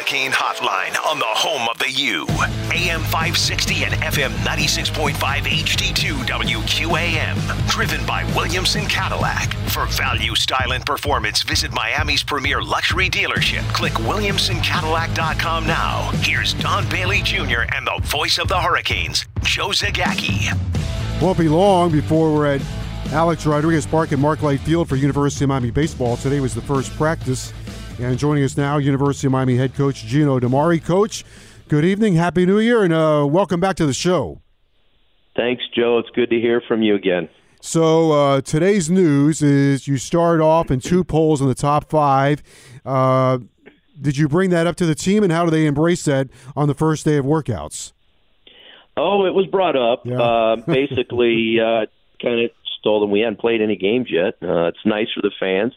Hurricane 0.00 0.32
Hotline 0.32 0.96
on 1.04 1.18
the 1.18 1.26
home 1.26 1.68
of 1.68 1.78
the 1.78 1.90
U. 1.90 2.22
AM 2.72 3.02
560 3.02 3.84
and 3.84 3.92
FM 3.96 4.30
96.5 4.46 5.12
HD2 5.12 6.12
WQAM. 6.24 7.68
Driven 7.68 8.06
by 8.06 8.24
Williamson 8.34 8.86
Cadillac. 8.86 9.52
For 9.68 9.84
value, 9.88 10.34
style, 10.34 10.72
and 10.72 10.86
performance, 10.86 11.42
visit 11.42 11.70
Miami's 11.74 12.22
premier 12.22 12.62
luxury 12.62 13.10
dealership. 13.10 13.70
Click 13.74 13.92
WilliamsonCadillac.com 13.92 15.66
now. 15.66 16.10
Here's 16.22 16.54
Don 16.54 16.88
Bailey 16.88 17.20
Jr. 17.20 17.68
and 17.74 17.86
the 17.86 18.00
voice 18.04 18.38
of 18.38 18.48
the 18.48 18.58
Hurricanes, 18.58 19.26
Joe 19.42 19.68
Zagacki. 19.68 20.48
Won't 21.20 21.36
be 21.36 21.48
long 21.50 21.92
before 21.92 22.34
we're 22.34 22.46
at 22.46 22.62
Alex 23.12 23.44
Rodriguez 23.44 23.84
Park 23.84 24.12
at 24.12 24.18
Mark 24.18 24.40
Light 24.40 24.60
Field 24.60 24.88
for 24.88 24.96
University 24.96 25.44
of 25.44 25.48
Miami 25.48 25.70
baseball. 25.70 26.16
Today 26.16 26.40
was 26.40 26.54
the 26.54 26.62
first 26.62 26.90
practice. 26.92 27.52
And 28.02 28.18
joining 28.18 28.42
us 28.44 28.56
now, 28.56 28.78
University 28.78 29.26
of 29.26 29.32
Miami 29.32 29.56
head 29.56 29.74
coach 29.74 30.06
Gino 30.06 30.40
DiMare. 30.40 30.82
Coach, 30.82 31.22
good 31.68 31.84
evening, 31.84 32.14
happy 32.14 32.46
New 32.46 32.58
Year, 32.58 32.82
and 32.82 32.94
uh, 32.94 33.26
welcome 33.28 33.60
back 33.60 33.76
to 33.76 33.84
the 33.84 33.92
show. 33.92 34.40
Thanks, 35.36 35.62
Joe. 35.76 35.98
It's 35.98 36.08
good 36.14 36.30
to 36.30 36.40
hear 36.40 36.62
from 36.66 36.82
you 36.82 36.94
again. 36.94 37.28
So 37.60 38.12
uh, 38.12 38.40
today's 38.40 38.88
news 38.88 39.42
is 39.42 39.86
you 39.86 39.98
start 39.98 40.40
off 40.40 40.70
in 40.70 40.80
two 40.80 41.04
polls 41.04 41.42
in 41.42 41.48
the 41.48 41.54
top 41.54 41.90
five. 41.90 42.42
Uh, 42.86 43.40
did 44.00 44.16
you 44.16 44.28
bring 44.28 44.48
that 44.48 44.66
up 44.66 44.76
to 44.76 44.86
the 44.86 44.94
team, 44.94 45.22
and 45.22 45.30
how 45.30 45.44
do 45.44 45.50
they 45.50 45.66
embrace 45.66 46.06
that 46.06 46.28
on 46.56 46.68
the 46.68 46.74
first 46.74 47.04
day 47.04 47.18
of 47.18 47.26
workouts? 47.26 47.92
Oh, 48.96 49.26
it 49.26 49.34
was 49.34 49.44
brought 49.46 49.76
up. 49.76 50.06
Yeah. 50.06 50.22
Uh, 50.22 50.56
basically, 50.66 51.58
uh, 51.60 51.84
kind 52.22 52.46
of 52.46 52.50
told 52.82 53.02
them 53.02 53.10
we 53.10 53.20
hadn't 53.20 53.40
played 53.40 53.60
any 53.60 53.76
games 53.76 54.06
yet. 54.10 54.36
Uh, 54.42 54.68
it's 54.68 54.86
nice 54.86 55.08
for 55.14 55.20
the 55.20 55.32
fans. 55.38 55.74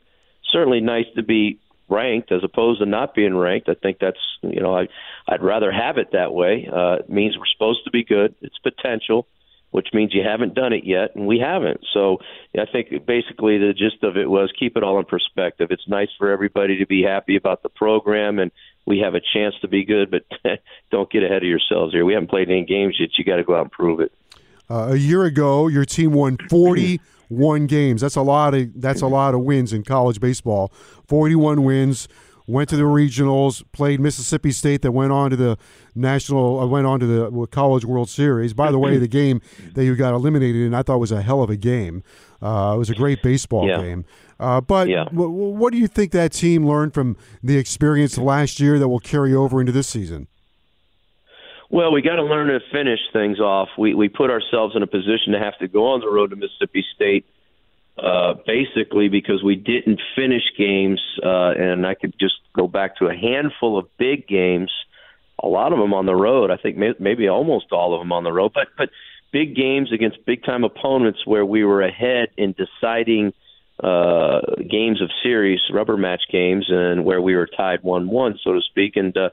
Certainly 0.53 0.79
nice 0.79 1.05
to 1.17 1.23
be 1.23 1.59
ranked 1.93 2.31
as 2.31 2.43
opposed 2.43 2.79
to 2.79 2.85
not 2.85 3.13
being 3.13 3.35
ranked. 3.35 3.69
I 3.69 3.75
think 3.75 3.97
that's 3.99 4.19
you 4.41 4.61
know 4.61 4.75
I 4.75 4.87
I'd 5.27 5.43
rather 5.43 5.71
have 5.71 5.97
it 5.97 6.11
that 6.13 6.33
way. 6.33 6.67
Uh, 6.71 6.95
it 6.99 7.09
means 7.09 7.37
we're 7.37 7.45
supposed 7.53 7.83
to 7.85 7.91
be 7.91 8.03
good. 8.03 8.35
It's 8.41 8.57
potential, 8.59 9.27
which 9.71 9.89
means 9.93 10.13
you 10.13 10.23
haven't 10.23 10.53
done 10.53 10.73
it 10.73 10.83
yet, 10.85 11.15
and 11.15 11.27
we 11.27 11.39
haven't. 11.39 11.81
So 11.93 12.17
I 12.57 12.65
think 12.71 13.05
basically 13.05 13.57
the 13.57 13.73
gist 13.73 14.03
of 14.03 14.17
it 14.17 14.29
was 14.29 14.51
keep 14.59 14.75
it 14.77 14.83
all 14.83 14.99
in 14.99 15.05
perspective. 15.05 15.67
It's 15.71 15.87
nice 15.87 16.09
for 16.17 16.31
everybody 16.31 16.79
to 16.79 16.85
be 16.85 17.03
happy 17.03 17.35
about 17.35 17.63
the 17.63 17.69
program 17.69 18.39
and. 18.39 18.51
We 18.85 18.99
have 18.99 19.15
a 19.15 19.21
chance 19.33 19.55
to 19.61 19.69
be 19.69 19.85
good, 19.85 20.11
but 20.11 20.25
don't 20.91 21.09
get 21.09 21.23
ahead 21.23 21.37
of 21.37 21.47
yourselves 21.47 21.93
here. 21.93 22.03
We 22.03 22.15
haven't 22.15 22.29
played 22.29 22.49
any 22.49 22.65
games 22.65 22.97
yet. 22.99 23.11
You 23.17 23.23
got 23.23 23.37
to 23.37 23.43
go 23.45 23.55
out 23.55 23.61
and 23.61 23.71
prove 23.71 24.01
it. 24.01 24.11
Uh, 24.69 24.89
a 24.91 24.95
year 24.95 25.23
ago, 25.23 25.67
your 25.67 25.85
team 25.85 26.11
won 26.11 26.37
41 27.29 27.67
games. 27.67 28.01
That's 28.01 28.15
a 28.15 28.21
lot 28.21 28.53
of 28.53 28.69
that's 28.81 29.01
a 29.01 29.07
lot 29.07 29.33
of 29.33 29.41
wins 29.41 29.73
in 29.73 29.83
college 29.83 30.19
baseball. 30.19 30.71
41 31.07 31.63
wins. 31.63 32.07
Went 32.45 32.67
to 32.71 32.75
the 32.75 32.83
regionals. 32.83 33.63
Played 33.71 34.01
Mississippi 34.01 34.51
State. 34.51 34.81
That 34.81 34.91
went 34.91 35.13
on 35.13 35.29
to 35.29 35.37
the 35.37 35.57
national. 35.95 36.59
Uh, 36.59 36.65
went 36.67 36.85
on 36.85 36.99
to 36.99 37.05
the 37.05 37.47
College 37.47 37.85
World 37.85 38.09
Series. 38.09 38.53
By 38.53 38.69
the 38.69 38.77
way, 38.77 38.97
the 38.97 39.07
game 39.07 39.39
that 39.75 39.85
you 39.85 39.95
got 39.95 40.13
eliminated 40.13 40.61
in, 40.61 40.73
I 40.73 40.83
thought 40.83 40.99
was 40.99 41.13
a 41.13 41.21
hell 41.21 41.41
of 41.41 41.49
a 41.49 41.55
game. 41.55 42.03
Uh, 42.41 42.73
it 42.75 42.77
was 42.77 42.89
a 42.89 42.95
great 42.95 43.23
baseball 43.23 43.65
Yeah. 43.65 43.81
game. 43.81 44.03
Uh, 44.41 44.59
but 44.59 44.89
Yeah. 44.89 45.05
w- 45.05 45.29
what 45.29 45.71
do 45.71 45.79
you 45.79 45.87
think 45.87 46.11
that 46.11 46.33
team 46.33 46.67
learned 46.67 46.93
from 46.93 47.15
the 47.41 47.55
experience 47.57 48.17
last 48.17 48.59
year 48.59 48.77
that 48.77 48.89
will 48.89 48.99
carry 48.99 49.33
over 49.33 49.61
into 49.61 49.71
this 49.71 49.87
season? 49.87 50.27
Well, 51.73 51.91
we 51.91 52.03
got 52.03 52.17
to 52.17 52.23
learn 52.23 52.49
to 52.49 52.59
finish 52.71 52.99
things 53.13 53.39
off. 53.39 53.67
We 53.79 53.95
we 53.95 54.07
put 54.07 54.29
ourselves 54.29 54.75
in 54.75 54.83
a 54.83 54.87
position 54.87 55.33
to 55.33 55.39
have 55.39 55.57
to 55.57 55.67
go 55.67 55.87
on 55.87 56.01
the 56.01 56.07
road 56.07 56.29
to 56.29 56.35
Mississippi 56.35 56.85
State, 56.93 57.25
uh, 57.97 58.35
basically 58.45 59.09
because 59.09 59.41
we 59.43 59.55
didn't 59.55 59.99
finish 60.15 60.43
games, 60.55 61.01
uh, 61.25 61.53
and 61.57 61.87
I 61.87 61.95
could 61.95 62.13
just 62.19 62.35
go 62.55 62.67
back 62.67 62.97
to 62.97 63.07
a 63.07 63.15
handful 63.15 63.79
of 63.79 63.87
big 63.97 64.27
games, 64.27 64.71
a 65.41 65.47
lot 65.47 65.73
of 65.73 65.79
them 65.79 65.95
on 65.95 66.05
the 66.05 66.13
road. 66.15 66.51
I 66.51 66.57
think 66.57 66.77
may, 66.77 66.93
maybe 66.99 67.27
almost 67.27 67.71
all 67.71 67.95
of 67.95 68.01
them 68.01 68.11
on 68.11 68.23
the 68.23 68.31
road, 68.31 68.51
but 68.53 68.67
but 68.77 68.89
big 69.31 69.55
games 69.55 69.91
against 69.91 70.23
big 70.27 70.43
time 70.43 70.63
opponents 70.63 71.25
where 71.25 71.43
we 71.43 71.63
were 71.63 71.81
ahead 71.81 72.27
in 72.37 72.53
deciding 72.53 73.33
uh, 73.79 74.41
games 74.69 75.01
of 75.01 75.09
series, 75.23 75.59
rubber 75.73 75.97
match 75.97 76.21
games, 76.31 76.67
and 76.69 77.03
where 77.03 77.19
we 77.19 77.35
were 77.35 77.47
tied 77.47 77.81
one-one, 77.81 78.37
so 78.43 78.53
to 78.53 78.61
speak, 78.61 78.95
and. 78.95 79.17
Uh, 79.17 79.31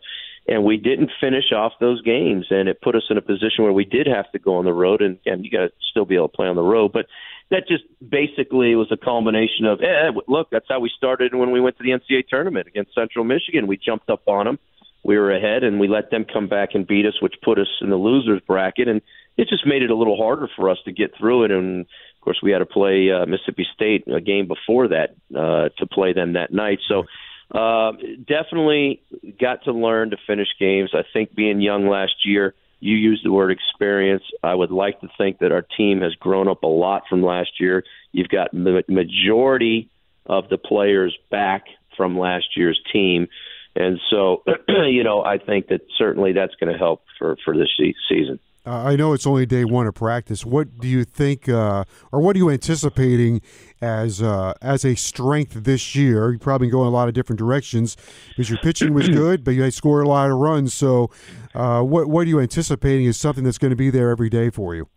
and 0.50 0.65
we 0.65 0.77
didn't 0.77 1.12
finish 1.21 1.53
off 1.53 1.72
those 1.78 2.03
games, 2.03 2.47
and 2.50 2.69
it 2.69 2.83
put 2.83 2.97
us 2.97 3.05
in 3.09 3.16
a 3.16 3.22
position 3.22 3.62
where 3.62 3.72
we 3.72 3.84
did 3.84 4.09
have 4.09 4.31
to 4.33 4.38
go 4.41 4.56
on 4.56 4.65
the 4.65 4.72
road, 4.72 5.00
and, 5.00 5.16
and 5.25 5.44
you 5.44 5.50
got 5.50 5.59
to 5.59 5.71
still 5.88 6.05
be 6.05 6.16
able 6.16 6.28
to 6.28 6.37
play 6.37 6.49
on 6.49 6.56
the 6.56 6.62
road. 6.62 6.93
But 6.93 7.06
that 7.50 7.69
just 7.69 7.84
basically 8.06 8.75
was 8.75 8.91
a 8.91 8.97
culmination 8.97 9.65
of, 9.65 9.81
eh, 9.81 10.11
look, 10.27 10.49
that's 10.50 10.66
how 10.69 10.81
we 10.81 10.91
started 10.94 11.37
when 11.37 11.53
we 11.53 11.61
went 11.61 11.78
to 11.78 11.84
the 11.84 11.91
NCAA 11.91 12.27
tournament 12.28 12.66
against 12.66 12.97
Central 12.97 13.25
Michigan. 13.25 13.69
We 13.69 13.77
jumped 13.77 14.11
up 14.11 14.27
on 14.27 14.47
them, 14.47 14.59
we 15.05 15.16
were 15.16 15.31
ahead, 15.31 15.62
and 15.62 15.78
we 15.78 15.87
let 15.87 16.11
them 16.11 16.27
come 16.31 16.49
back 16.49 16.71
and 16.75 16.84
beat 16.84 17.06
us, 17.06 17.22
which 17.22 17.34
put 17.44 17.61
us 17.61 17.69
in 17.81 17.91
the 17.91 17.97
losers 17.97 18.43
bracket, 18.44 18.88
and 18.88 19.00
it 19.37 19.49
just 19.49 19.65
made 19.65 19.82
it 19.82 19.91
a 19.91 19.97
little 19.97 20.17
harder 20.17 20.49
for 20.56 20.69
us 20.69 20.78
to 20.84 20.93
get 20.93 21.12
through 21.17 21.44
it. 21.44 21.53
And 21.53 21.82
of 21.82 22.21
course, 22.22 22.41
we 22.43 22.50
had 22.50 22.59
to 22.59 22.67
play 22.67 23.09
uh, 23.12 23.25
Mississippi 23.25 23.67
State 23.72 24.05
a 24.12 24.21
game 24.21 24.49
before 24.49 24.88
that 24.88 25.15
uh, 25.32 25.69
to 25.78 25.87
play 25.87 26.12
them 26.12 26.32
that 26.32 26.53
night, 26.53 26.81
so. 26.88 27.05
Uh, 27.50 27.93
definitely 28.28 29.03
got 29.41 29.65
to 29.65 29.72
learn 29.72 30.11
to 30.11 30.16
finish 30.27 30.49
games. 30.59 30.91
I 30.94 31.03
think 31.12 31.34
being 31.34 31.61
young 31.61 31.88
last 31.88 32.25
year, 32.25 32.55
you 32.78 32.97
used 32.97 33.25
the 33.25 33.33
word 33.33 33.50
experience. 33.50 34.22
I 34.43 34.55
would 34.55 34.71
like 34.71 35.00
to 35.00 35.09
think 35.19 35.38
that 35.41 35.53
our 35.53 35.62
team 35.77 36.00
has 36.00 36.15
grown 36.15 36.49
up 36.49 36.62
a 36.62 36.69
lot 36.69 37.03
from 37.09 37.22
last 37.22 37.61
year. 37.61 37.84
You've 38.12 38.28
got 38.28 38.53
the 38.53 38.84
majority 38.88 39.91
of 40.27 40.49
the 40.49 40.59
players 40.59 41.16
back 41.31 41.65
from 41.97 42.19
last 42.19 42.56
year's 42.56 42.81
team. 42.93 43.28
And 43.75 44.00
so, 44.11 44.43
you 44.69 45.05
know, 45.05 45.22
I 45.22 45.38
think 45.38 45.69
that 45.69 45.82
certainly 45.99 46.32
that's 46.32 46.55
going 46.55 46.72
to 46.72 46.78
help 46.78 47.03
for, 47.19 47.37
for 47.44 47.56
this 47.56 47.69
season. 48.09 48.38
Uh, 48.66 48.84
I 48.84 48.97
know 48.97 49.15
it's 49.15 49.26
only 49.26 49.47
day 49.47 49.65
one 49.65 49.87
of 49.87 49.94
practice. 49.94 50.44
What 50.44 50.78
do 50.81 50.87
you 50.87 51.04
think, 51.04 51.48
uh, 51.48 51.84
or 52.12 52.21
what 52.21 52.37
are 52.37 52.38
you 52.38 52.50
anticipating 52.50 53.41
as 53.81 54.21
uh, 54.21 54.53
as 54.60 54.84
a 54.84 54.94
strength 54.97 55.65
this 55.65 55.94
year? 55.94 56.32
You 56.32 56.38
probably 56.38 56.69
go 56.69 56.82
in 56.82 56.87
a 56.87 56.91
lot 56.91 57.09
of 57.09 57.15
different 57.15 57.38
directions 57.38 57.97
because 58.28 58.50
your 58.50 58.59
pitching 58.59 58.93
was 58.93 59.09
good, 59.09 59.44
but 59.44 59.53
you 59.53 59.62
had 59.62 59.72
scored 59.72 60.04
a 60.04 60.09
lot 60.09 60.31
of 60.31 60.37
runs. 60.37 60.75
So, 60.75 61.10
uh, 61.54 61.82
what 61.82 62.09
what 62.09 62.26
are 62.26 62.28
you 62.28 62.38
anticipating 62.38 63.06
is 63.06 63.16
something 63.16 63.44
that's 63.44 63.59
going 63.59 63.70
to 63.70 63.76
be 63.76 63.88
there 63.88 64.10
every 64.10 64.28
day 64.28 64.50
for 64.50 64.75
you? 64.75 64.88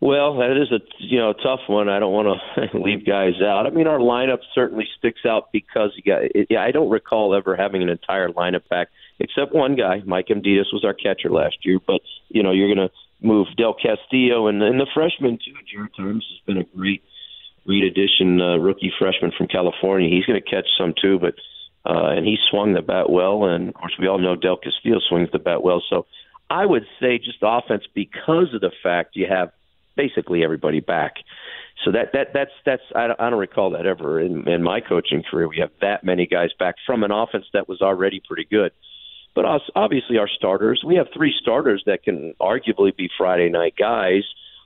Well, 0.00 0.36
that 0.36 0.60
is 0.60 0.70
a 0.70 0.80
you 0.98 1.18
know 1.18 1.30
a 1.30 1.34
tough 1.34 1.60
one. 1.66 1.88
I 1.88 1.98
don't 1.98 2.12
want 2.12 2.40
to 2.56 2.78
leave 2.78 3.06
guys 3.06 3.40
out. 3.42 3.66
I 3.66 3.70
mean, 3.70 3.86
our 3.86 4.00
lineup 4.00 4.40
certainly 4.54 4.86
sticks 4.98 5.24
out 5.24 5.50
because 5.50 5.92
you 5.96 6.02
got. 6.02 6.24
Yeah, 6.50 6.62
I 6.62 6.72
don't 6.72 6.90
recall 6.90 7.34
ever 7.34 7.56
having 7.56 7.82
an 7.82 7.88
entire 7.88 8.28
lineup 8.28 8.68
back 8.68 8.88
except 9.18 9.54
one 9.54 9.76
guy. 9.76 10.02
Mike 10.04 10.28
Amditis 10.28 10.72
was 10.72 10.84
our 10.84 10.94
catcher 10.94 11.30
last 11.30 11.56
year, 11.62 11.78
but 11.84 12.00
you 12.28 12.42
know 12.42 12.52
you're 12.52 12.74
going 12.74 12.88
to 12.88 12.94
move 13.20 13.46
Del 13.56 13.74
Castillo 13.74 14.48
and, 14.48 14.62
and 14.62 14.78
the 14.78 14.86
freshman 14.92 15.38
too. 15.38 15.54
Jared 15.70 15.92
Thomas 15.96 16.24
has 16.28 16.40
been 16.46 16.58
a 16.58 16.64
great, 16.76 17.02
great 17.66 17.84
addition, 17.84 18.40
uh, 18.40 18.56
rookie 18.56 18.92
freshman 18.98 19.32
from 19.36 19.48
California. 19.48 20.10
He's 20.10 20.26
going 20.26 20.40
to 20.40 20.50
catch 20.50 20.66
some 20.78 20.94
too, 21.00 21.18
but 21.18 21.34
uh, 21.86 22.10
and 22.16 22.26
he 22.26 22.36
swung 22.50 22.72
the 22.72 22.82
bat 22.82 23.10
well, 23.10 23.44
and 23.44 23.68
of 23.68 23.74
course 23.74 23.94
we 23.98 24.08
all 24.08 24.18
know 24.18 24.36
Del 24.36 24.56
Castillo 24.56 24.98
swings 25.08 25.30
the 25.32 25.38
bat 25.38 25.62
well. 25.62 25.82
So 25.88 26.06
I 26.50 26.64
would 26.64 26.86
say 27.00 27.18
just 27.18 27.38
offense 27.42 27.84
because 27.94 28.54
of 28.54 28.60
the 28.60 28.72
fact 28.82 29.16
you 29.16 29.26
have 29.28 29.50
basically 29.96 30.42
everybody 30.42 30.80
back. 30.80 31.14
So 31.84 31.92
that 31.92 32.12
that 32.12 32.28
that's 32.32 32.52
that's 32.64 32.82
I 32.94 33.08
don't, 33.08 33.20
I 33.20 33.30
don't 33.30 33.38
recall 33.38 33.70
that 33.70 33.86
ever 33.86 34.20
in, 34.20 34.48
in 34.48 34.62
my 34.62 34.80
coaching 34.80 35.22
career. 35.22 35.48
We 35.48 35.58
have 35.58 35.72
that 35.80 36.04
many 36.04 36.26
guys 36.26 36.50
back 36.58 36.76
from 36.86 37.02
an 37.02 37.10
offense 37.10 37.46
that 37.52 37.68
was 37.68 37.82
already 37.82 38.20
pretty 38.26 38.46
good. 38.48 38.72
But 39.34 39.44
us, 39.46 39.62
obviously, 39.74 40.18
our 40.18 40.28
starters. 40.28 40.82
We 40.86 40.96
have 40.96 41.08
three 41.14 41.34
starters 41.40 41.82
that 41.86 42.04
can 42.04 42.34
arguably 42.40 42.96
be 42.96 43.10
Friday 43.18 43.48
night 43.48 43.74
guys 43.76 44.22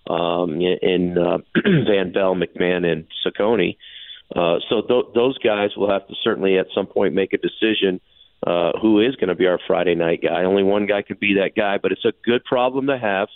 um, 0.08 0.60
in 0.60 1.16
uh, 1.16 1.38
Van 1.64 2.12
Belle, 2.12 2.34
McMahon, 2.34 2.84
and 2.84 3.06
Cecconi. 3.24 3.76
Uh, 4.34 4.58
so 4.68 4.82
th- 4.82 5.14
those 5.14 5.38
guys 5.38 5.70
will 5.76 5.90
have 5.90 6.06
to 6.08 6.14
certainly 6.22 6.58
at 6.58 6.66
some 6.74 6.86
point 6.86 7.14
make 7.14 7.32
a 7.32 7.38
decision 7.38 8.00
uh, 8.46 8.72
who 8.80 9.00
is 9.00 9.16
going 9.16 9.28
to 9.28 9.34
be 9.34 9.46
our 9.46 9.58
Friday 9.66 9.94
night 9.94 10.20
guy. 10.22 10.44
Only 10.44 10.62
one 10.62 10.86
guy 10.86 11.02
could 11.02 11.18
be 11.18 11.34
that 11.34 11.54
guy, 11.56 11.78
but 11.78 11.92
it's 11.92 12.04
a 12.04 12.12
good 12.24 12.44
problem 12.44 12.86
to 12.86 12.98
have 12.98 13.28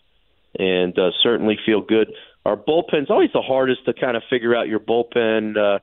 and 0.59 0.97
uh, 0.99 1.11
certainly 1.23 1.59
feel 1.65 1.81
good. 1.81 2.13
Our 2.45 2.57
bullpen's 2.57 3.11
always 3.11 3.31
the 3.33 3.41
hardest 3.41 3.85
to 3.87 3.95
kind 3.95 4.17
of 4.17 4.23
figure 4.29 4.55
out 4.55 4.69
your 4.69 4.81
bullpen 4.81 5.57
uh, 5.57 5.79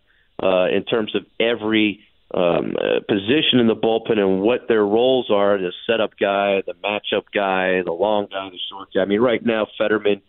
uh, 0.46 0.68
in 0.68 0.84
terms 0.84 1.16
of 1.16 1.26
every 1.40 2.02
um, 2.34 2.76
uh, 2.78 3.00
position 3.08 3.60
in 3.60 3.68
the 3.68 3.76
bullpen 3.76 4.20
and 4.20 4.42
what 4.42 4.68
their 4.68 4.86
roles 4.86 5.30
are 5.32 5.58
the 5.58 5.74
setup 5.88 6.12
guy, 6.20 6.62
the 6.66 6.74
matchup 6.74 7.24
guy, 7.34 7.82
the 7.84 7.92
long 7.92 8.28
guy, 8.32 8.50
the 8.50 8.60
short 8.70 8.90
guy. 8.94 9.02
I 9.02 9.06
mean, 9.06 9.22
right 9.22 9.44
now, 9.44 9.68
Federman 9.78 10.22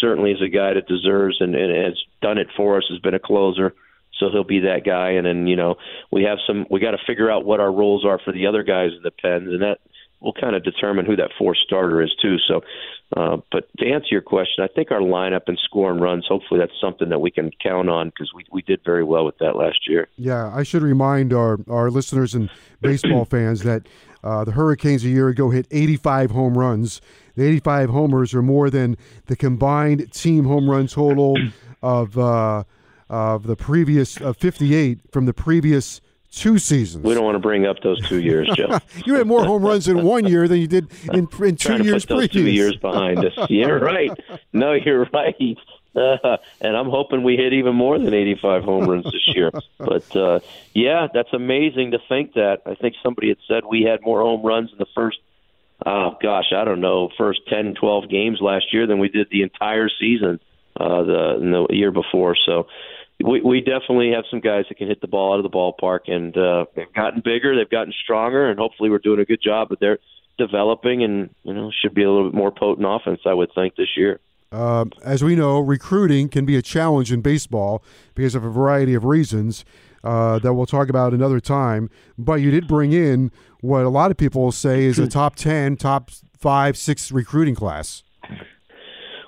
certainly 0.00 0.32
is 0.32 0.42
a 0.42 0.48
guy 0.48 0.74
that 0.74 0.88
deserves 0.88 1.36
and, 1.40 1.54
and 1.54 1.86
has 1.86 1.98
done 2.20 2.38
it 2.38 2.48
for 2.56 2.78
us, 2.78 2.84
has 2.90 2.98
been 2.98 3.14
a 3.14 3.20
closer. 3.20 3.74
So 4.18 4.30
he'll 4.30 4.44
be 4.44 4.60
that 4.60 4.82
guy, 4.84 5.10
and 5.10 5.26
then 5.26 5.48
you 5.48 5.56
know 5.56 5.74
we 6.12 6.22
have 6.22 6.38
some. 6.46 6.66
We 6.70 6.78
got 6.78 6.92
to 6.92 6.98
figure 7.04 7.30
out 7.30 7.44
what 7.44 7.58
our 7.58 7.72
roles 7.72 8.04
are 8.04 8.20
for 8.24 8.32
the 8.32 8.46
other 8.46 8.62
guys 8.62 8.90
in 8.96 9.02
the 9.02 9.10
pens, 9.10 9.48
and 9.48 9.62
that 9.62 9.78
will 10.24 10.32
kind 10.32 10.56
of 10.56 10.64
determine 10.64 11.04
who 11.04 11.14
that 11.16 11.30
fourth 11.38 11.58
starter 11.64 12.02
is 12.02 12.12
too. 12.20 12.36
So, 12.48 12.62
uh, 13.16 13.36
but 13.52 13.68
to 13.78 13.86
answer 13.86 14.08
your 14.10 14.22
question, 14.22 14.64
I 14.64 14.68
think 14.68 14.90
our 14.90 15.00
lineup 15.00 15.42
and 15.46 15.58
scoring 15.62 16.00
runs. 16.00 16.26
Hopefully, 16.26 16.58
that's 16.58 16.72
something 16.80 17.10
that 17.10 17.20
we 17.20 17.30
can 17.30 17.50
count 17.62 17.88
on 17.90 18.08
because 18.08 18.32
we 18.34 18.44
we 18.50 18.62
did 18.62 18.80
very 18.84 19.04
well 19.04 19.24
with 19.24 19.38
that 19.38 19.54
last 19.54 19.88
year. 19.88 20.08
Yeah, 20.16 20.50
I 20.52 20.62
should 20.62 20.82
remind 20.82 21.32
our 21.32 21.58
our 21.68 21.90
listeners 21.90 22.34
and 22.34 22.50
baseball 22.80 23.24
fans 23.30 23.62
that 23.62 23.86
uh, 24.24 24.44
the 24.44 24.52
Hurricanes 24.52 25.04
a 25.04 25.08
year 25.08 25.28
ago 25.28 25.50
hit 25.50 25.66
85 25.70 26.30
home 26.30 26.56
runs. 26.56 27.00
The 27.36 27.44
85 27.44 27.90
homers 27.90 28.34
are 28.34 28.42
more 28.42 28.70
than 28.70 28.96
the 29.26 29.36
combined 29.36 30.10
team 30.12 30.44
home 30.44 30.70
run 30.70 30.86
total 30.86 31.36
of 31.82 32.16
uh, 32.16 32.64
of 33.10 33.46
the 33.46 33.56
previous 33.56 34.20
uh, 34.20 34.32
58 34.32 35.00
from 35.12 35.26
the 35.26 35.34
previous 35.34 36.00
two 36.36 36.58
seasons. 36.58 37.04
We 37.04 37.14
don't 37.14 37.24
want 37.24 37.36
to 37.36 37.40
bring 37.40 37.66
up 37.66 37.80
those 37.82 38.00
two 38.08 38.20
years, 38.20 38.50
Joe. 38.54 38.78
you 39.06 39.14
had 39.14 39.26
more 39.26 39.44
home 39.44 39.62
runs 39.62 39.88
in 39.88 40.02
one 40.02 40.26
year 40.26 40.48
than 40.48 40.58
you 40.58 40.66
did 40.66 40.88
in, 41.12 41.28
in 41.40 41.56
two 41.56 41.82
years 41.82 42.04
previous. 42.04 42.30
Two 42.32 42.50
years 42.50 42.76
behind 42.76 43.24
us. 43.24 43.32
You're 43.48 43.78
right. 43.78 44.10
No, 44.52 44.72
you're 44.72 45.06
right. 45.12 45.56
Uh, 45.94 46.36
and 46.60 46.76
I'm 46.76 46.88
hoping 46.90 47.22
we 47.22 47.36
hit 47.36 47.52
even 47.52 47.74
more 47.74 47.98
than 47.98 48.12
85 48.12 48.64
home 48.64 48.88
runs 48.88 49.04
this 49.04 49.28
year. 49.34 49.50
But 49.78 50.16
uh, 50.16 50.40
yeah, 50.72 51.08
that's 51.12 51.32
amazing 51.32 51.92
to 51.92 51.98
think 52.08 52.34
that. 52.34 52.62
I 52.66 52.74
think 52.74 52.96
somebody 53.02 53.28
had 53.28 53.38
said 53.48 53.64
we 53.64 53.82
had 53.82 54.00
more 54.02 54.20
home 54.20 54.42
runs 54.42 54.72
in 54.72 54.78
the 54.78 54.86
first, 54.94 55.18
oh 55.84 56.16
gosh, 56.20 56.52
I 56.54 56.64
don't 56.64 56.80
know, 56.80 57.10
first 57.16 57.40
10, 57.48 57.74
12 57.74 58.08
games 58.08 58.38
last 58.40 58.72
year 58.72 58.86
than 58.86 58.98
we 58.98 59.08
did 59.08 59.28
the 59.30 59.42
entire 59.42 59.88
season 60.00 60.40
uh, 60.76 61.02
the, 61.04 61.66
the 61.68 61.76
year 61.76 61.92
before. 61.92 62.36
So 62.46 62.66
we, 63.22 63.40
we 63.40 63.60
definitely 63.60 64.12
have 64.12 64.24
some 64.30 64.40
guys 64.40 64.64
that 64.68 64.76
can 64.76 64.88
hit 64.88 65.00
the 65.00 65.06
ball 65.06 65.34
out 65.34 65.44
of 65.44 65.50
the 65.50 65.50
ballpark, 65.50 66.08
and 66.10 66.36
uh, 66.36 66.66
they've 66.74 66.92
gotten 66.92 67.22
bigger, 67.24 67.56
they've 67.56 67.70
gotten 67.70 67.92
stronger, 68.02 68.48
and 68.48 68.58
hopefully 68.58 68.90
we're 68.90 68.98
doing 68.98 69.20
a 69.20 69.24
good 69.24 69.42
job. 69.42 69.68
But 69.68 69.80
they're 69.80 69.98
developing, 70.38 71.04
and 71.04 71.30
you 71.42 71.54
know 71.54 71.70
should 71.82 71.94
be 71.94 72.02
a 72.02 72.10
little 72.10 72.30
bit 72.30 72.36
more 72.36 72.50
potent 72.50 72.86
offense, 72.88 73.20
I 73.26 73.34
would 73.34 73.50
think, 73.54 73.76
this 73.76 73.96
year. 73.96 74.20
Uh, 74.50 74.84
as 75.02 75.24
we 75.24 75.34
know, 75.34 75.58
recruiting 75.58 76.28
can 76.28 76.44
be 76.44 76.56
a 76.56 76.62
challenge 76.62 77.12
in 77.12 77.20
baseball 77.20 77.82
because 78.14 78.34
of 78.36 78.44
a 78.44 78.50
variety 78.50 78.94
of 78.94 79.04
reasons 79.04 79.64
uh, 80.04 80.38
that 80.38 80.54
we'll 80.54 80.66
talk 80.66 80.88
about 80.88 81.12
another 81.12 81.40
time. 81.40 81.90
But 82.16 82.34
you 82.34 82.52
did 82.52 82.68
bring 82.68 82.92
in 82.92 83.32
what 83.60 83.84
a 83.84 83.88
lot 83.88 84.12
of 84.12 84.16
people 84.16 84.52
say 84.52 84.84
is 84.84 84.98
a 84.98 85.08
top 85.08 85.34
10, 85.34 85.76
top 85.76 86.10
five, 86.38 86.76
six 86.76 87.10
recruiting 87.10 87.54
class. 87.56 88.04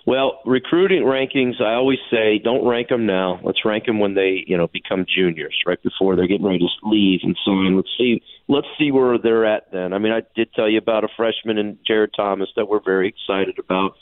Well, 0.06 0.38
recruiting 0.46 1.02
rankings, 1.02 1.60
I 1.60 1.74
always 1.74 1.98
say 2.12 2.38
don't 2.38 2.64
rank 2.64 2.90
them 2.90 3.06
now. 3.06 3.40
Let's 3.42 3.64
rank 3.64 3.86
them 3.86 3.98
when 3.98 4.14
they, 4.14 4.44
you 4.46 4.56
know, 4.56 4.68
become 4.68 5.04
juniors, 5.12 5.58
right 5.66 5.82
before 5.82 6.14
they're 6.14 6.28
getting 6.28 6.46
ready 6.46 6.60
to 6.60 6.88
leave 6.88 7.20
and 7.24 7.36
so 7.44 7.50
on. 7.50 7.74
Let's 7.74 7.90
see, 7.98 8.22
let's 8.46 8.68
see 8.78 8.92
where 8.92 9.18
they're 9.18 9.44
at 9.44 9.72
then. 9.72 9.92
I 9.92 9.98
mean, 9.98 10.12
I 10.12 10.22
did 10.36 10.52
tell 10.54 10.70
you 10.70 10.78
about 10.78 11.02
a 11.02 11.08
freshman 11.16 11.58
in 11.58 11.78
Jared 11.84 12.12
Thomas 12.16 12.48
that 12.54 12.66
we're 12.66 12.84
very 12.84 13.08
excited 13.08 13.58
about. 13.58 13.96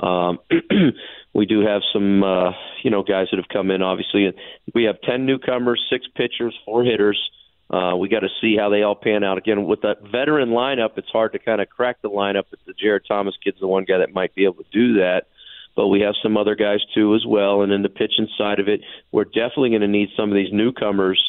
Um, 0.00 0.40
we 1.34 1.46
do 1.46 1.60
have 1.60 1.82
some, 1.92 2.24
uh, 2.24 2.50
you 2.82 2.90
know, 2.90 3.04
guys 3.04 3.28
that 3.30 3.36
have 3.36 3.48
come 3.48 3.70
in. 3.70 3.80
Obviously, 3.80 4.34
we 4.74 4.84
have 4.84 5.00
ten 5.02 5.24
newcomers, 5.24 5.80
six 5.88 6.04
pitchers, 6.16 6.58
four 6.64 6.82
hitters. 6.82 7.30
Uh, 7.70 7.94
we 7.96 8.08
got 8.08 8.20
to 8.20 8.28
see 8.40 8.56
how 8.58 8.70
they 8.70 8.82
all 8.82 8.96
pan 8.96 9.22
out. 9.22 9.38
Again, 9.38 9.66
with 9.66 9.82
that 9.82 10.02
veteran 10.02 10.48
lineup, 10.50 10.98
it's 10.98 11.08
hard 11.10 11.32
to 11.32 11.38
kind 11.38 11.60
of 11.60 11.68
crack 11.68 12.02
the 12.02 12.10
lineup. 12.10 12.44
But 12.50 12.58
the 12.66 12.74
Jared 12.74 13.04
Thomas 13.06 13.36
kid's 13.42 13.60
the 13.60 13.68
one 13.68 13.84
guy 13.84 13.98
that 13.98 14.12
might 14.12 14.34
be 14.34 14.44
able 14.44 14.64
to 14.64 14.70
do 14.72 14.94
that 14.94 15.28
but 15.76 15.88
we 15.88 16.00
have 16.00 16.14
some 16.22 16.36
other 16.36 16.54
guys 16.54 16.80
too 16.94 17.14
as 17.14 17.24
well. 17.26 17.62
And 17.62 17.72
in 17.72 17.82
the 17.82 17.88
pitching 17.88 18.28
side 18.38 18.60
of 18.60 18.68
it, 18.68 18.80
we're 19.12 19.24
definitely 19.24 19.70
going 19.70 19.82
to 19.82 19.88
need 19.88 20.10
some 20.16 20.30
of 20.30 20.36
these 20.36 20.52
newcomers, 20.52 21.20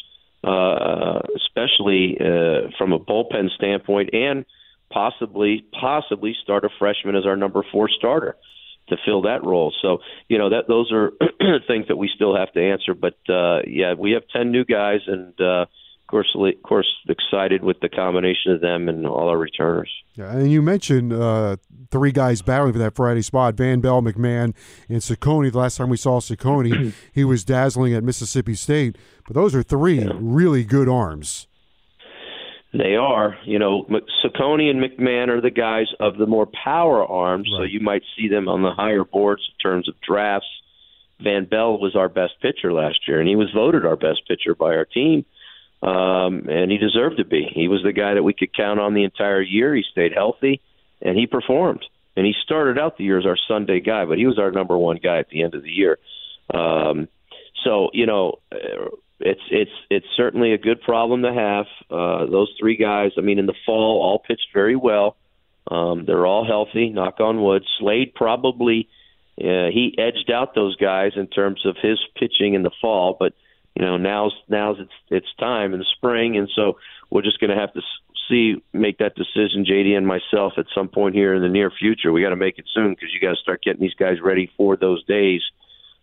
uh, 0.44 1.20
especially 1.36 2.16
uh, 2.20 2.70
from 2.78 2.92
a 2.92 2.98
bullpen 2.98 3.50
standpoint, 3.54 4.10
and 4.12 4.44
possibly 4.90 5.64
possibly 5.78 6.34
start 6.42 6.64
a 6.64 6.68
freshman 6.78 7.16
as 7.16 7.26
our 7.26 7.36
number 7.36 7.64
four 7.72 7.88
starter 7.88 8.36
to 8.88 8.96
fill 9.04 9.22
that 9.22 9.42
role. 9.44 9.72
So 9.82 9.98
you 10.28 10.38
know 10.38 10.50
that 10.50 10.68
those 10.68 10.92
are 10.92 11.12
things 11.66 11.88
that 11.88 11.96
we 11.96 12.08
still 12.14 12.36
have 12.36 12.52
to 12.52 12.62
answer. 12.62 12.94
But 12.94 13.18
uh, 13.28 13.62
yeah, 13.66 13.94
we 13.94 14.12
have 14.12 14.22
ten 14.32 14.50
new 14.50 14.64
guys 14.64 15.00
and. 15.06 15.38
Uh, 15.40 15.66
course, 16.06 16.34
of 16.34 16.62
course, 16.62 16.86
excited 17.08 17.62
with 17.62 17.80
the 17.80 17.88
combination 17.88 18.52
of 18.52 18.60
them 18.60 18.88
and 18.88 19.06
all 19.06 19.28
our 19.28 19.38
returners. 19.38 19.90
Yeah, 20.14 20.32
and 20.32 20.50
you 20.50 20.62
mentioned 20.62 21.12
uh, 21.12 21.56
three 21.90 22.12
guys 22.12 22.42
battling 22.42 22.72
for 22.72 22.78
that 22.78 22.94
Friday 22.94 23.22
spot: 23.22 23.54
Van 23.54 23.80
Belle, 23.80 24.02
McMahon, 24.02 24.54
and 24.88 24.98
Cecconi. 24.98 25.52
The 25.52 25.58
last 25.58 25.76
time 25.76 25.90
we 25.90 25.96
saw 25.96 26.20
Cecconi, 26.20 26.92
he 27.12 27.24
was 27.24 27.44
dazzling 27.44 27.94
at 27.94 28.04
Mississippi 28.04 28.54
State. 28.54 28.96
But 29.26 29.34
those 29.34 29.54
are 29.54 29.62
three 29.62 30.00
yeah. 30.00 30.12
really 30.14 30.64
good 30.64 30.88
arms. 30.88 31.48
They 32.72 32.94
are. 32.96 33.36
You 33.44 33.58
know, 33.58 33.86
Cecconi 34.24 34.70
and 34.70 34.82
McMahon 34.82 35.28
are 35.28 35.40
the 35.40 35.50
guys 35.50 35.86
of 36.00 36.18
the 36.18 36.26
more 36.26 36.46
power 36.46 37.04
arms, 37.04 37.48
right. 37.52 37.60
so 37.60 37.62
you 37.64 37.80
might 37.80 38.02
see 38.16 38.28
them 38.28 38.48
on 38.48 38.62
the 38.62 38.72
higher 38.72 39.04
boards 39.04 39.42
in 39.50 39.70
terms 39.70 39.88
of 39.88 39.94
drafts. 40.06 40.48
Van 41.20 41.46
Belle 41.46 41.78
was 41.78 41.96
our 41.96 42.10
best 42.10 42.34
pitcher 42.42 42.72
last 42.72 43.08
year, 43.08 43.20
and 43.20 43.28
he 43.28 43.36
was 43.36 43.50
voted 43.54 43.86
our 43.86 43.96
best 43.96 44.20
pitcher 44.28 44.54
by 44.54 44.74
our 44.74 44.84
team 44.84 45.24
um, 45.86 46.48
and 46.48 46.70
he 46.70 46.78
deserved 46.78 47.18
to 47.18 47.24
be. 47.24 47.48
He 47.54 47.68
was 47.68 47.82
the 47.84 47.92
guy 47.92 48.14
that 48.14 48.22
we 48.22 48.34
could 48.34 48.54
count 48.54 48.80
on 48.80 48.94
the 48.94 49.04
entire 49.04 49.40
year. 49.40 49.74
He 49.74 49.84
stayed 49.90 50.12
healthy, 50.12 50.60
and 51.00 51.16
he 51.16 51.26
performed. 51.26 51.84
And 52.16 52.26
he 52.26 52.34
started 52.44 52.78
out 52.78 52.98
the 52.98 53.04
year 53.04 53.18
as 53.18 53.26
our 53.26 53.36
Sunday 53.48 53.80
guy, 53.80 54.04
but 54.04 54.18
he 54.18 54.26
was 54.26 54.38
our 54.38 54.50
number 54.50 54.76
one 54.76 54.98
guy 55.02 55.18
at 55.18 55.28
the 55.28 55.42
end 55.42 55.54
of 55.54 55.62
the 55.62 55.70
year. 55.70 55.98
Um, 56.52 57.08
so 57.62 57.90
you 57.92 58.06
know, 58.06 58.40
it's 59.20 59.40
it's 59.50 59.70
it's 59.88 60.06
certainly 60.16 60.52
a 60.52 60.58
good 60.58 60.82
problem 60.82 61.22
to 61.22 61.32
have. 61.32 61.66
Uh, 61.90 62.26
those 62.26 62.52
three 62.58 62.76
guys. 62.76 63.12
I 63.16 63.20
mean, 63.20 63.38
in 63.38 63.46
the 63.46 63.54
fall, 63.64 64.02
all 64.02 64.18
pitched 64.18 64.48
very 64.52 64.76
well. 64.76 65.16
Um, 65.70 66.04
they're 66.04 66.26
all 66.26 66.44
healthy. 66.46 66.90
Knock 66.90 67.20
on 67.20 67.42
wood. 67.42 67.64
Slade 67.78 68.14
probably 68.14 68.88
uh, 69.38 69.68
he 69.70 69.94
edged 69.98 70.30
out 70.32 70.54
those 70.54 70.76
guys 70.76 71.12
in 71.14 71.26
terms 71.26 71.66
of 71.66 71.76
his 71.80 71.98
pitching 72.18 72.54
in 72.54 72.62
the 72.62 72.70
fall, 72.80 73.16
but 73.18 73.34
you 73.76 73.84
know 73.84 73.96
now's 73.98 74.32
now's 74.48 74.78
it's 74.80 74.92
it's 75.10 75.34
time 75.38 75.74
in 75.74 75.78
the 75.78 75.86
spring, 75.96 76.36
and 76.36 76.48
so 76.54 76.78
we're 77.10 77.22
just 77.22 77.38
going 77.40 77.50
to 77.50 77.56
have 77.56 77.72
to 77.74 77.82
see 78.28 78.62
make 78.72 78.98
that 78.98 79.14
decision, 79.14 79.64
JD 79.64 79.96
and 79.96 80.06
myself, 80.06 80.54
at 80.56 80.66
some 80.74 80.88
point 80.88 81.14
here 81.14 81.34
in 81.34 81.42
the 81.42 81.48
near 81.48 81.70
future. 81.70 82.10
We 82.10 82.22
got 82.22 82.30
to 82.30 82.36
make 82.36 82.58
it 82.58 82.64
soon 82.72 82.90
because 82.90 83.10
you 83.12 83.20
got 83.20 83.34
to 83.34 83.40
start 83.42 83.62
getting 83.62 83.82
these 83.82 83.94
guys 83.94 84.16
ready 84.22 84.50
for 84.56 84.76
those 84.76 85.04
days. 85.04 85.42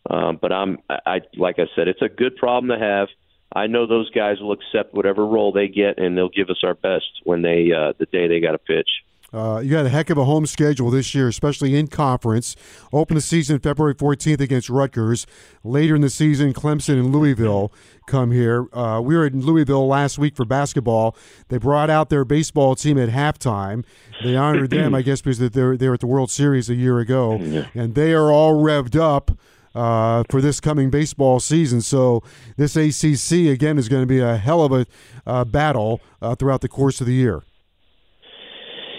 Um, 0.10 0.38
but 0.42 0.52
I'm 0.52 0.80
I 0.90 1.22
like 1.36 1.58
I 1.58 1.66
said, 1.76 1.88
it's 1.88 2.02
a 2.02 2.10
good 2.10 2.36
problem 2.36 2.70
to 2.70 2.84
have. 2.84 3.08
I 3.56 3.68
know 3.68 3.86
those 3.86 4.10
guys 4.12 4.40
will 4.40 4.52
accept 4.52 4.94
whatever 4.94 5.26
role 5.26 5.52
they 5.52 5.68
get, 5.68 5.98
and 5.98 6.18
they'll 6.18 6.30
give 6.30 6.50
us 6.50 6.62
our 6.64 6.74
best 6.74 7.22
when 7.24 7.42
they 7.42 7.72
uh, 7.72 7.94
the 7.98 8.06
day 8.06 8.28
they 8.28 8.40
got 8.40 8.52
to 8.52 8.58
pitch. 8.60 8.90
Uh, 9.34 9.60
you 9.60 9.72
got 9.72 9.86
a 9.86 9.90
heck 9.90 10.10
of 10.10 10.18
a 10.18 10.26
home 10.26 10.46
schedule 10.46 10.92
this 10.92 11.16
year, 11.16 11.28
especially 11.28 11.76
in 11.76 11.88
conference. 11.88 12.56
Open 12.92 13.16
the 13.16 13.22
season 13.22 13.60
February 13.60 13.96
14th 13.96 14.40
against 14.40 14.70
Rutgers. 14.70 15.26
Later 15.64 15.96
in 15.96 16.02
the 16.02 16.10
season, 16.10 16.54
Clemson 16.54 17.00
and 17.00 17.12
Louisville 17.12 17.74
come 18.06 18.32
here. 18.32 18.68
Uh, 18.74 19.02
we 19.04 19.16
were 19.16 19.26
in 19.26 19.42
Louisville 19.42 19.88
last 19.88 20.18
week 20.20 20.36
for 20.36 20.46
basketball. 20.46 21.16
They 21.48 21.58
brought 21.58 21.90
out 21.90 22.10
their 22.10 22.26
baseball 22.26 22.76
team 22.76 23.00
at 23.00 23.10
halftime. 23.10 23.84
They 24.24 24.36
honored 24.36 24.70
them, 24.70 24.94
I 24.94 25.02
guess, 25.02 25.22
because 25.22 25.40
they're 25.40 25.78
they 25.78 25.88
were 25.88 25.96
at 25.96 26.00
the 26.02 26.08
World 26.08 26.30
Series 26.30 26.70
a 26.70 26.76
year 26.76 27.00
ago, 27.00 27.34
and 27.74 27.96
they 27.96 28.14
are 28.14 28.32
all 28.32 28.62
revved 28.62 29.00
up. 29.00 29.32
Uh, 29.76 30.24
for 30.30 30.40
this 30.40 30.60
coming 30.60 30.92
baseball 30.92 31.40
season. 31.40 31.82
So 31.82 32.22
this 32.58 32.76
ACC 32.76 33.52
again 33.52 33.80
is 33.80 33.90
going 33.90 34.04
to 34.04 34.08
be 34.08 34.20
a 34.20 34.38
hell 34.38 34.62
of 34.62 34.72
a 34.72 34.86
uh, 35.26 35.46
battle 35.46 36.00
uh, 36.22 36.36
throughout 36.36 36.62
the 36.62 36.68
course 36.70 37.02
of 37.02 37.08
the 37.08 37.14
year. 37.14 37.42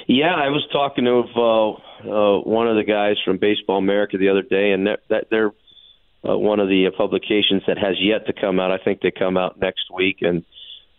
Yeah, 0.06 0.34
I 0.34 0.48
was 0.48 0.66
talking 0.70 1.04
to 1.04 1.22
uh, 1.34 1.70
uh, 1.70 2.40
one 2.40 2.68
of 2.68 2.76
the 2.76 2.84
guys 2.84 3.16
from 3.24 3.38
Baseball 3.38 3.78
America 3.78 4.18
the 4.18 4.28
other 4.28 4.42
day, 4.42 4.72
and 4.72 4.86
that, 4.86 5.00
that 5.08 5.28
they're 5.30 5.52
uh, 6.26 6.36
one 6.36 6.60
of 6.60 6.68
the 6.68 6.86
uh, 6.86 6.90
publications 6.96 7.62
that 7.66 7.78
has 7.78 7.96
yet 7.98 8.26
to 8.26 8.32
come 8.32 8.60
out. 8.60 8.70
I 8.70 8.78
think 8.78 9.00
they 9.00 9.10
come 9.10 9.36
out 9.36 9.58
next 9.58 9.90
week, 9.94 10.18
and 10.20 10.44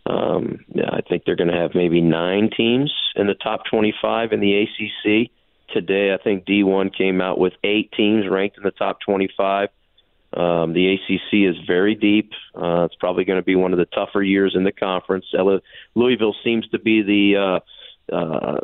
um, 0.06 0.64
yeah, 0.74 0.90
I 0.92 1.02
think 1.02 1.24
they're 1.24 1.36
going 1.36 1.50
to 1.50 1.56
have 1.56 1.72
maybe 1.74 2.00
nine 2.00 2.50
teams 2.56 2.92
in 3.14 3.26
the 3.26 3.34
top 3.34 3.62
25 3.70 4.32
in 4.32 4.40
the 4.40 4.62
ACC. 4.62 5.30
Today, 5.72 6.12
I 6.12 6.22
think 6.22 6.44
D1 6.44 6.96
came 6.96 7.20
out 7.20 7.38
with 7.38 7.52
eight 7.64 7.92
teams 7.96 8.24
ranked 8.28 8.56
in 8.56 8.62
the 8.62 8.70
top 8.70 8.98
25. 9.00 9.68
Um, 10.32 10.74
the 10.74 10.94
ACC 10.94 11.48
is 11.48 11.56
very 11.66 11.94
deep. 11.94 12.32
Uh, 12.54 12.84
it's 12.84 12.94
probably 12.96 13.24
going 13.24 13.38
to 13.38 13.44
be 13.44 13.56
one 13.56 13.72
of 13.72 13.78
the 13.78 13.86
tougher 13.86 14.22
years 14.22 14.54
in 14.54 14.64
the 14.64 14.72
conference. 14.72 15.26
Louisville 15.94 16.36
seems 16.44 16.68
to 16.68 16.78
be 16.78 17.02
the 17.02 17.36
uh, 17.36 17.60
uh, 18.12 18.58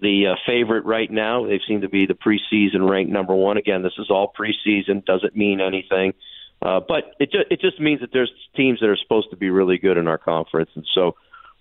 the 0.00 0.26
uh, 0.32 0.34
favorite 0.46 0.84
right 0.84 1.10
now. 1.10 1.46
They 1.46 1.60
seem 1.66 1.80
to 1.82 1.88
be 1.88 2.06
the 2.06 2.14
preseason 2.14 2.88
ranked 2.88 3.12
number 3.12 3.34
one. 3.34 3.56
Again, 3.56 3.82
this 3.82 3.94
is 3.98 4.10
all 4.10 4.32
preseason, 4.38 5.04
doesn't 5.04 5.36
mean 5.36 5.60
anything. 5.60 6.14
Uh, 6.62 6.80
but 6.86 7.14
it 7.18 7.30
just 7.30 7.46
it 7.50 7.60
just 7.60 7.80
means 7.80 8.00
that 8.00 8.10
there's 8.12 8.32
teams 8.56 8.80
that 8.80 8.88
are 8.88 8.96
supposed 8.96 9.30
to 9.30 9.36
be 9.36 9.50
really 9.50 9.78
good 9.78 9.98
in 9.98 10.08
our 10.08 10.18
conference, 10.18 10.70
and 10.74 10.86
so 10.94 11.14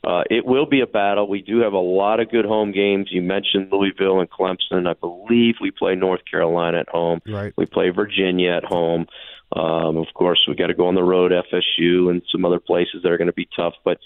uh, 0.04 0.24
it 0.30 0.46
will 0.46 0.66
be 0.66 0.82
a 0.82 0.88
battle. 0.88 1.28
We 1.28 1.42
do 1.42 1.60
have 1.60 1.74
a 1.74 1.80
lot 1.80 2.20
of 2.20 2.30
good 2.30 2.46
home 2.46 2.72
games. 2.72 3.08
You 3.10 3.22
mentioned 3.22 3.70
Louisville 3.72 4.20
and 4.20 4.30
Clemson. 4.30 4.88
I 4.88 4.94
believe 4.94 5.56
we 5.62 5.72
play 5.72 5.96
North 5.96 6.22
Carolina 6.30 6.80
at 6.80 6.90
home. 6.90 7.22
Right. 7.26 7.54
We 7.56 7.66
play 7.66 7.90
Virginia 7.90 8.52
at 8.52 8.66
home. 8.66 9.08
Um, 9.56 9.98
of 9.98 10.08
course, 10.14 10.46
we 10.48 10.56
got 10.56 10.68
to 10.68 10.74
go 10.74 10.88
on 10.88 10.96
the 10.96 11.04
road, 11.04 11.32
FSU, 11.32 12.10
and 12.10 12.22
some 12.32 12.44
other 12.44 12.60
places 12.60 13.04
that 13.04 13.12
are 13.12 13.18
going 13.18 13.28
to 13.28 13.34
be 13.34 13.48
tough. 13.56 13.76
But 13.86 14.00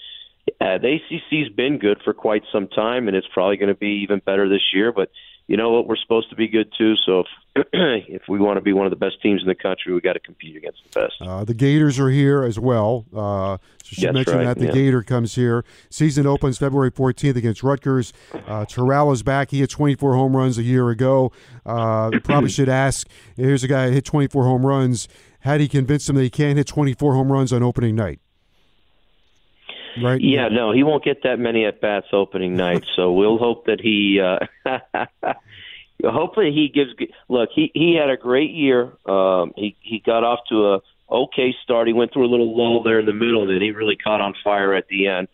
uh, 0.60 0.78
the 0.78 0.98
ACC's 0.98 1.54
been 1.54 1.78
good 1.78 2.00
for 2.04 2.14
quite 2.14 2.42
some 2.52 2.68
time, 2.68 3.08
and 3.08 3.16
it's 3.16 3.26
probably 3.32 3.56
going 3.56 3.72
to 3.72 3.78
be 3.78 4.02
even 4.02 4.20
better 4.24 4.48
this 4.48 4.62
year. 4.72 4.92
But 4.92 5.10
you 5.48 5.56
know 5.56 5.70
what? 5.70 5.86
We're 5.86 5.96
supposed 5.96 6.28
to 6.30 6.36
be 6.36 6.46
good 6.46 6.72
too. 6.76 6.94
So 7.06 7.20
if 7.20 7.26
if 7.72 8.22
we 8.28 8.38
want 8.38 8.58
to 8.58 8.60
be 8.60 8.72
one 8.72 8.86
of 8.86 8.90
the 8.90 8.96
best 8.96 9.20
teams 9.22 9.40
in 9.40 9.48
the 9.48 9.54
country, 9.54 9.94
we 9.94 10.00
got 10.00 10.12
to 10.12 10.20
compete 10.20 10.56
against 10.56 10.80
the 10.84 11.00
best. 11.00 11.14
Uh, 11.20 11.44
the 11.44 11.54
Gators 11.54 11.98
are 11.98 12.10
here 12.10 12.42
as 12.42 12.58
well. 12.58 13.06
Uh, 13.12 13.56
so 13.82 13.94
she 13.94 14.02
That's 14.02 14.14
mentioned 14.14 14.36
right, 14.36 14.44
that 14.44 14.58
the 14.58 14.66
yeah. 14.66 14.72
Gator 14.72 15.02
comes 15.02 15.34
here. 15.34 15.64
Season 15.90 16.26
opens 16.26 16.58
February 16.58 16.90
14th 16.90 17.36
against 17.36 17.62
Rutgers. 17.62 18.12
Uh, 18.46 18.66
Toral 18.66 19.10
is 19.12 19.22
back. 19.22 19.50
He 19.50 19.60
hit 19.60 19.70
24 19.70 20.14
home 20.14 20.36
runs 20.36 20.58
a 20.58 20.62
year 20.62 20.90
ago. 20.90 21.32
Uh, 21.64 22.10
probably 22.22 22.50
should 22.50 22.68
ask. 22.68 23.08
Here's 23.36 23.64
a 23.64 23.68
guy 23.68 23.88
who 23.88 23.94
hit 23.94 24.04
24 24.04 24.44
home 24.44 24.66
runs. 24.66 25.08
How 25.40 25.56
do 25.56 25.62
you 25.62 25.68
convince 25.68 26.08
him 26.08 26.16
that 26.16 26.22
he 26.22 26.30
can't 26.30 26.58
hit 26.58 26.66
24 26.66 27.14
home 27.14 27.32
runs 27.32 27.52
on 27.52 27.62
opening 27.62 27.94
night? 27.94 28.20
Right? 30.02 30.20
Yeah, 30.20 30.48
no, 30.48 30.72
he 30.72 30.82
won't 30.82 31.04
get 31.04 31.22
that 31.22 31.38
many 31.38 31.64
at 31.64 31.80
bats 31.80 32.06
opening 32.12 32.56
night. 32.56 32.84
So 32.96 33.12
we'll 33.18 33.38
hope 33.38 33.66
that 33.66 33.80
he. 33.80 34.20
Uh, 34.20 34.78
hopefully 36.04 36.52
he 36.52 36.68
gives. 36.68 36.90
Look, 37.28 37.50
he 37.54 37.70
he 37.74 37.94
had 37.94 38.10
a 38.10 38.16
great 38.16 38.50
year. 38.50 38.92
Um, 39.06 39.52
he 39.56 39.76
he 39.80 40.00
got 40.04 40.24
off 40.24 40.40
to 40.50 40.74
a 40.74 40.80
okay 41.10 41.54
start. 41.62 41.86
He 41.86 41.92
went 41.92 42.12
through 42.12 42.26
a 42.26 42.30
little 42.30 42.56
lull 42.56 42.82
there 42.82 43.00
in 43.00 43.06
the 43.06 43.12
middle, 43.12 43.42
and 43.42 43.50
then 43.50 43.60
he 43.60 43.70
really 43.70 43.96
caught 43.96 44.20
on 44.20 44.34
fire 44.44 44.74
at 44.74 44.88
the 44.88 45.08
end. 45.08 45.28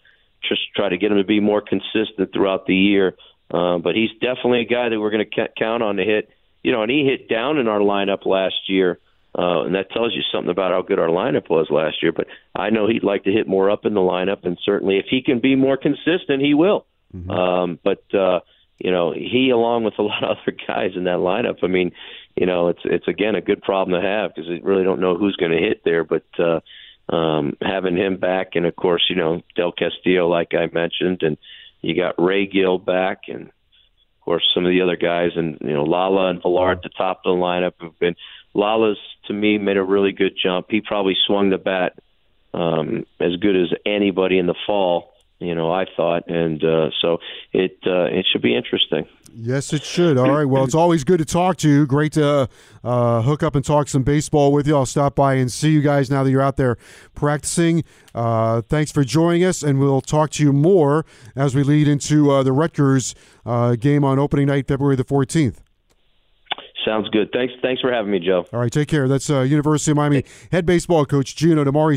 Just 0.49 0.61
try 0.75 0.88
to 0.88 0.99
get 0.99 1.11
him 1.11 1.18
to 1.18 1.25
be 1.25 1.40
more 1.40 1.62
consistent 1.62 2.33
throughout 2.33 2.66
the 2.66 2.76
year. 2.76 3.16
Um, 3.50 3.83
but 3.83 3.94
he's 3.94 4.11
definitely 4.21 4.61
a 4.61 4.64
guy 4.66 4.88
that 4.88 5.00
we're 5.00 5.11
going 5.11 5.25
to 5.28 5.35
ca- 5.35 5.52
count 5.56 5.83
on 5.83 5.97
to 5.97 6.04
hit. 6.04 6.30
You 6.62 6.73
know, 6.73 6.83
and 6.83 6.90
he 6.90 7.04
hit 7.04 7.28
down 7.28 7.59
in 7.59 7.68
our 7.68 7.80
lineup 7.80 8.25
last 8.26 8.68
year. 8.68 8.99
Uh, 9.37 9.64
and 9.64 9.75
that 9.75 9.91
tells 9.91 10.14
you 10.14 10.23
something 10.33 10.50
about 10.50 10.71
how 10.71 10.83
good 10.83 10.99
our 10.99 11.09
lineup 11.09 11.50
was 11.50 11.67
last 11.69 11.97
year. 12.03 12.12
But 12.12 12.29
I 12.55 12.71
know 12.71 12.87
he'd 12.87 13.03
like 13.03 13.25
to 13.25 13.33
hit 13.33 13.49
more 13.49 13.69
up 13.69 13.85
in 13.85 13.95
the 13.95 14.00
lineup, 14.00 14.45
and 14.45 14.59
certainly 14.64 14.99
if 14.99 15.07
he 15.11 15.23
can 15.23 15.41
be 15.41 15.57
more 15.57 15.76
consistent, 15.76 16.41
he 16.41 16.55
will. 16.55 16.87
Mm-hmm. 17.14 17.31
Um, 17.31 17.79
but 17.83 18.05
uh, 18.14 18.41
you 18.79 18.91
know, 18.91 19.12
he 19.12 19.50
along 19.50 19.85
with 19.85 19.95
a 19.99 20.03
lot 20.11 20.23
of 20.23 20.37
other 20.38 20.57
guys 20.67 20.93
in 20.97 21.05
that 21.05 21.19
lineup. 21.19 21.59
I 21.62 21.67
mean, 21.67 21.93
you 22.37 22.47
know, 22.47 22.69
it's 22.69 22.83
it's 22.85 23.09
again 23.09 23.35
a 23.35 23.41
good 23.41 23.62
problem 23.62 24.00
to 24.00 24.07
have 24.07 24.35
because 24.35 24.49
you 24.49 24.61
really 24.62 24.85
don't 24.85 25.00
know 25.00 25.17
who's 25.17 25.37
going 25.37 25.53
to 25.53 25.59
hit 25.59 25.83
there. 25.85 26.05
But 26.05 26.26
uh, 26.38 26.61
um, 27.14 27.57
having 27.61 27.97
him 27.97 28.17
back, 28.19 28.50
and 28.55 28.67
of 28.67 28.76
course, 28.76 29.05
you 29.09 29.17
know, 29.17 29.43
Del 29.57 29.73
Castillo, 29.73 30.29
like 30.29 30.55
I 30.55 30.67
mentioned, 30.73 31.23
and 31.23 31.37
you 31.81 31.95
got 31.95 32.23
Ray 32.23 32.47
Gil 32.47 32.79
back, 32.79 33.23
and 33.29 33.50
course 34.25 34.45
some 34.54 34.64
of 34.64 34.71
the 34.71 34.81
other 34.81 34.97
guys, 34.97 35.33
and 35.37 35.59
you 35.61 35.73
know, 35.73 35.85
Lala 35.85 36.31
and 36.31 36.43
Villar 36.43 36.73
at 36.73 36.83
the 36.83 36.88
top 36.88 37.23
of 37.25 37.37
the 37.37 37.40
lineup 37.40 37.73
have 37.81 37.99
been. 37.99 38.16
Lala's 38.54 38.99
to 39.26 39.33
me 39.33 39.59
made 39.59 39.76
a 39.76 39.83
really 39.83 40.12
good 40.12 40.37
jump. 40.40 40.66
He 40.71 40.81
probably 40.81 41.16
swung 41.26 41.50
the 41.50 41.59
bat 41.59 41.99
um, 42.52 43.04
as 43.21 43.37
good 43.37 43.57
as 43.57 43.73
anybody 43.85 44.38
in 44.38 44.47
the 44.47 44.54
fall. 44.66 45.13
You 45.41 45.55
know, 45.55 45.73
I 45.73 45.85
thought, 45.97 46.29
and 46.29 46.62
uh, 46.64 46.91
so 47.03 47.19
it 47.53 47.79
uh, 47.87 48.05
it 48.05 48.25
should 48.33 48.43
be 48.43 48.55
interesting. 48.57 49.07
Yes, 49.37 49.73
it 49.73 49.83
should. 49.83 50.17
All 50.17 50.31
right. 50.31 50.45
Well, 50.45 50.62
it's 50.62 50.76
always 50.76 51.03
good 51.03 51.19
to 51.19 51.25
talk 51.25 51.57
to 51.59 51.69
you. 51.69 51.87
Great 51.87 52.12
to 52.12 52.49
uh, 52.85 53.23
hook 53.23 53.43
up 53.43 53.57
and 53.57 53.64
talk 53.64 53.88
some 53.88 54.05
baseball 54.05 54.53
with 54.53 54.69
you. 54.69 54.76
I'll 54.76 54.87
stop 54.87 55.17
by 55.17 55.35
and 55.35 55.50
see 55.50 55.71
you 55.71 55.83
guys 55.83 56.09
now 56.09 56.23
that 56.23 56.31
you're 56.31 56.41
out 56.41 56.57
there 56.57 56.76
practicing. 57.14 57.83
Uh, 58.14 58.62
thanks 58.62 58.93
for 58.93 59.03
joining 59.03 59.43
us, 59.43 59.64
and 59.64 59.81
we'll 59.81 60.00
talk 60.00 60.31
to 60.31 60.45
you 60.45 60.53
more 60.53 61.05
as 61.35 61.53
we 61.53 61.64
lead 61.64 61.88
into 61.88 62.31
uh, 62.31 62.45
the 62.45 62.53
Rutgers 62.53 63.17
uh, 63.45 63.75
game 63.75 64.05
on 64.05 64.21
opening 64.21 64.47
night, 64.47 64.69
February 64.69 64.95
the 64.95 65.05
14th. 65.05 65.57
Sounds 66.85 67.09
good. 67.09 67.31
Thanks. 67.33 67.55
Thanks 67.61 67.81
for 67.81 67.93
having 67.93 68.12
me, 68.12 68.21
Joe. 68.21 68.47
All 68.53 68.61
right. 68.61 68.71
Take 68.71 68.88
care. 68.88 69.09
That's 69.09 69.29
uh, 69.31 69.41
University 69.41 69.91
of 69.91 69.97
Miami 69.97 70.23
head 70.53 70.64
baseball 70.64 71.07
coach 71.07 71.35
Gino 71.35 71.64
DiMare. 71.64 71.97